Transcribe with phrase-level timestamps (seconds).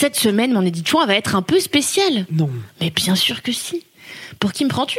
[0.00, 2.24] Cette semaine, mon éditchouin va être un peu spécial.
[2.32, 2.48] Non.
[2.80, 3.84] Mais bien sûr que si.
[4.38, 4.98] Pour qui me prends-tu?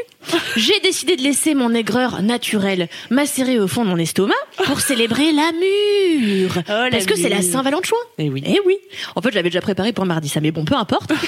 [0.55, 5.31] J'ai décidé de laisser mon aigreur naturelle macérer au fond de mon estomac pour célébrer
[5.31, 6.53] la mûre.
[6.55, 7.41] Oh, la Parce que c'est la.
[7.41, 7.95] Saint-Valentin.
[8.19, 8.43] Eh oui.
[8.45, 8.77] Eh oui.
[9.15, 11.11] En fait, je l'avais déjà préparé pour mardi, ça, mais bon, peu importe.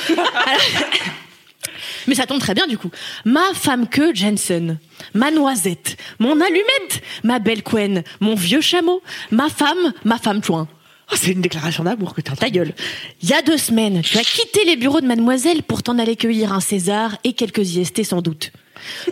[2.05, 2.91] Mais ça tombe très bien du coup.
[3.26, 4.77] Ma femme que Jensen,
[5.15, 9.01] ma noisette, mon allumette, ma belle Quen, mon vieux chameau,
[9.31, 10.67] ma femme, ma femme chouin.
[11.12, 12.73] Oh, c'est une déclaration d'amour que t'as Ta gueule.
[13.21, 16.15] Il y a deux semaines, tu as quitté les bureaux de mademoiselle pour t'en aller
[16.15, 18.51] cueillir un César et quelques IST sans doute.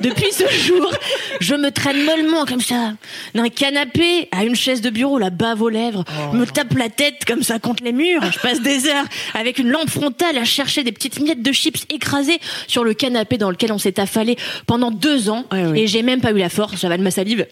[0.02, 0.92] Depuis ce jour,
[1.39, 2.94] je me traîne mollement comme ça,
[3.36, 6.03] d'un canapé à une chaise de bureau, la bave aux lèvres,
[6.34, 9.59] je me tape la tête comme ça contre les murs, je passe des heures avec
[9.59, 13.50] une lampe frontale à chercher des petites miettes de chips écrasées sur le canapé dans
[13.52, 15.80] lequel on s'est affalé pendant deux ans, Ouais, ouais.
[15.81, 17.45] et j'ai même pas eu la force, j'avale ma salive,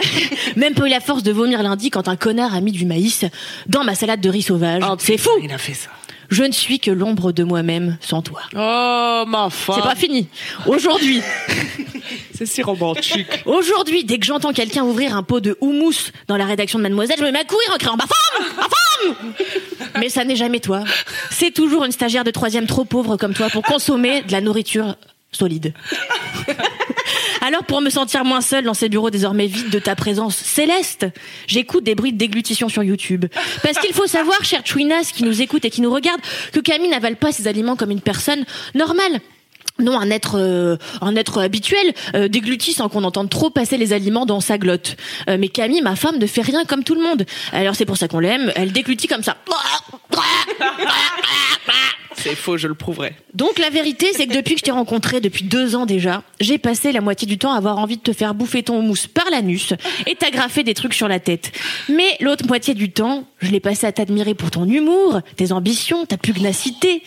[0.56, 3.24] même pas eu la force de vomir lundi quand un connard a mis du maïs
[3.66, 4.82] dans ma salade de riz sauvage.
[4.88, 5.30] Oh, c'est fou.
[5.42, 5.90] Il a fait ça.
[6.30, 8.42] Je ne suis que l'ombre de moi-même sans toi.
[8.54, 9.76] Oh, ma femme.
[9.76, 10.28] C'est pas fini.
[10.66, 11.22] Aujourd'hui,
[12.34, 13.26] C'est si romantique.
[13.46, 17.16] aujourd'hui, dès que j'entends quelqu'un ouvrir un pot de houmous dans la rédaction de Mademoiselle,
[17.18, 19.32] je me mets à courir en criant ma femme, ma femme.
[20.00, 20.84] Mais ça n'est jamais toi.
[21.30, 24.96] C'est toujours une stagiaire de troisième trop pauvre comme toi pour consommer de la nourriture
[25.32, 25.74] solide.
[27.40, 31.06] Alors pour me sentir moins seule dans ces bureaux désormais vides de ta présence céleste,
[31.46, 33.26] j'écoute des bruits de déglutition sur YouTube.
[33.62, 36.20] Parce qu'il faut savoir, chère Chouinas qui nous écoute et qui nous regarde,
[36.52, 38.44] que Camille n'avale pas ses aliments comme une personne
[38.74, 39.20] normale.
[39.80, 43.92] Non, un être, euh, un être habituel euh, déglutit sans qu'on entende trop passer les
[43.92, 44.96] aliments dans sa glotte.
[45.30, 47.24] Euh, mais Camille, ma femme, ne fait rien comme tout le monde.
[47.52, 48.52] Alors c'est pour ça qu'on l'aime.
[48.56, 49.36] Elle déglutit comme ça.
[52.22, 53.14] C'est faux, je le prouverai.
[53.34, 56.58] Donc la vérité, c'est que depuis que je t'ai rencontré, depuis deux ans déjà, j'ai
[56.58, 59.30] passé la moitié du temps à avoir envie de te faire bouffer ton mousse par
[59.30, 59.74] l'anus
[60.06, 61.52] et t'agrafer des trucs sur la tête.
[61.88, 66.06] Mais l'autre moitié du temps, je l'ai passé à t'admirer pour ton humour, tes ambitions,
[66.06, 67.02] ta pugnacité,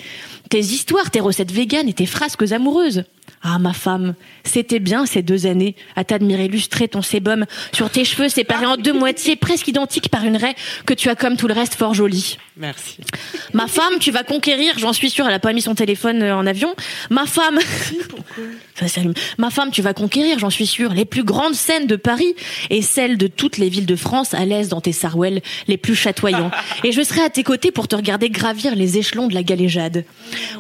[0.50, 3.04] tes histoires, tes recettes véganes et tes frasques amoureuses.
[3.44, 8.06] Ah ma femme, c'était bien ces deux années à t'admirer lustrer ton sébum sur tes
[8.06, 10.56] cheveux séparés en deux moitiés presque identiques par une raie
[10.86, 12.38] que tu as comme tout le reste fort jolie.
[12.58, 12.98] Merci.
[13.54, 16.36] Ma femme, tu vas conquérir, j'en suis sûre, elle a pas mis son téléphone euh,
[16.36, 16.76] en avion.
[17.10, 17.58] Ma femme.
[18.76, 19.14] Ça s'allume.
[19.38, 22.36] Ma femme, tu vas conquérir, j'en suis sûre, les plus grandes scènes de Paris
[22.70, 25.96] et celles de toutes les villes de France à l'aise dans tes sarouels les plus
[25.96, 26.52] chatoyants.
[26.84, 30.06] Et je serai à tes côtés pour te regarder gravir les échelons de la galéjade.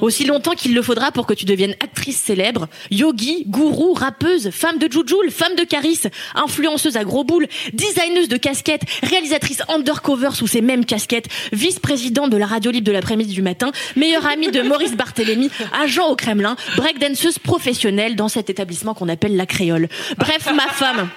[0.02, 4.78] Aussi longtemps qu'il le faudra pour que tu deviennes actrice célèbre, yogi, gourou, rappeuse, femme
[4.78, 6.02] de Jujul, femme de Caris,
[6.36, 12.38] influenceuse à gros boules, designeuse de casquettes, réalisatrice undercover sous ces mêmes casquettes, vice-présidente de
[12.38, 15.50] la radio libre de l'après-midi du matin, meilleure amie de Maurice Barthélémy,
[15.82, 19.88] agent au Kremlin, breakdanceuse professionnelle dans cet étabbissement qu'on appelle la créole.
[20.18, 21.10] Bref, ma femme.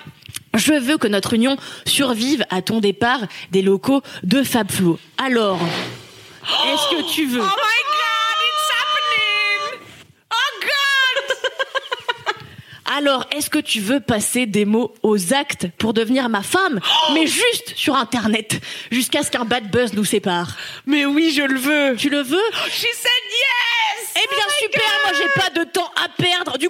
[0.55, 4.99] Je veux que notre union survive à ton départ des locaux de Fab Flo.
[5.19, 5.59] Alors,
[6.67, 9.81] est-ce que tu veux Oh my god, it's happening!
[10.31, 12.35] Oh god!
[12.97, 16.79] Alors, est-ce que tu veux passer des mots aux actes pour devenir ma femme,
[17.13, 18.61] mais juste sur Internet,
[18.93, 20.57] jusqu'à ce qu'un bad buzz nous sépare
[20.87, 21.97] Mais oui, je le veux.
[21.97, 24.15] Tu le veux She said yes!
[24.17, 24.94] Eh bien super,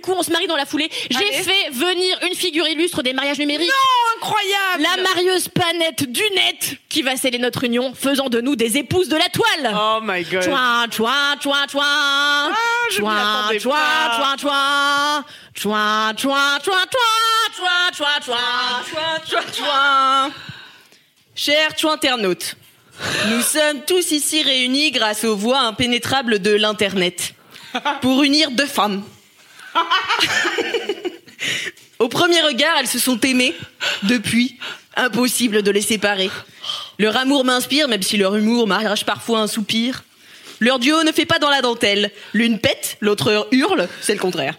[0.04, 0.90] coup, on se marie dans la foulée.
[1.10, 3.70] J'ai fait venir une figure illustre des mariages numériques.
[3.72, 4.82] Oh, incroyable!
[4.96, 9.08] La marieuse panette du net qui va sceller notre union, faisant de nous des épouses
[9.08, 9.74] de la toile.
[9.74, 10.42] Oh my god.
[10.42, 11.82] Chouin, chouin, chouin, chouin.
[11.84, 12.52] Ah,
[12.90, 14.16] je m'y Chouin, attendais chouin, pas.
[14.16, 15.24] chouin, chouin.
[15.56, 16.84] Chouin, chouin, chouin,
[17.56, 18.38] chouin, chouin, chouin, chouin.
[18.90, 20.30] Chouin, chouin, chouin.
[21.34, 22.56] Chers chouin internautes,
[23.30, 27.34] nous sommes tous ici réunis grâce aux voies impénétrables de l'Internet
[28.02, 29.02] pour unir deux femmes.
[31.98, 33.54] Au premier regard, elles se sont aimées.
[34.02, 34.58] Depuis,
[34.96, 36.30] impossible de les séparer.
[36.98, 40.04] Leur amour m'inspire, même si leur humour m'arrache parfois un soupir.
[40.60, 42.10] Leur duo ne fait pas dans la dentelle.
[42.32, 44.56] L'une pète, l'autre hurle, c'est le contraire.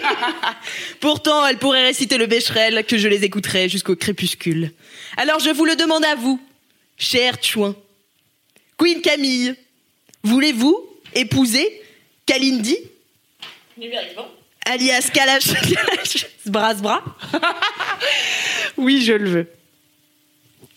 [1.00, 4.72] Pourtant, elles pourraient réciter le Becherel que je les écouterais jusqu'au crépuscule.
[5.16, 6.40] Alors je vous le demande à vous,
[6.96, 7.76] cher Chouin.
[8.78, 9.54] Queen Camille,
[10.24, 10.76] voulez-vous
[11.14, 11.82] épouser
[12.26, 12.76] Kalindi
[14.66, 15.44] alias Kalash,
[15.74, 17.02] Kalash Sbrasbra
[18.76, 19.46] Oui, je le veux.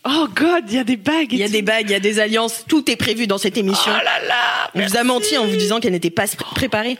[0.08, 1.32] Oh God, il y a des bagues.
[1.32, 3.56] Il y a des bagues, il y a des alliances, tout est prévu dans cette
[3.56, 3.90] émission.
[3.92, 4.70] Oh là là.
[4.74, 6.96] On vous a menti en vous disant qu'elle n'était pas pr- préparée.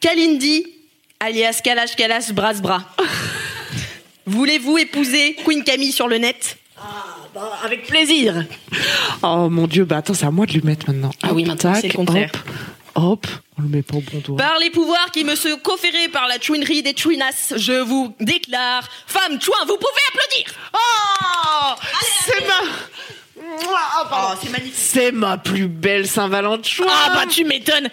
[0.00, 0.66] Kalindi,
[1.18, 2.82] alias Kalash Kalash Bras Bras.
[4.26, 6.56] Voulez-vous épouser Queen Camille sur le net?
[7.64, 8.44] Avec plaisir.
[9.22, 11.10] Oh mon Dieu, bah attends, c'est à moi de lui mettre maintenant.
[11.22, 12.30] Ah oui, maintenant, c'est le contraire.
[12.34, 12.42] Hop,
[12.94, 13.26] hop,
[13.58, 14.36] on le met pas au bon doigt.
[14.36, 18.88] Par les pouvoirs qui me sont conférés par la chouinerie des chouinas, je vous déclare,
[19.06, 21.74] femme chouin, vous pouvez applaudir Oh
[22.24, 22.54] C'est ma...
[23.42, 24.38] Oh, pardon.
[24.42, 24.74] c'est magnifique.
[24.76, 26.84] C'est ma plus belle Saint-Valentin.
[26.88, 27.88] Ah bah tu m'étonnes.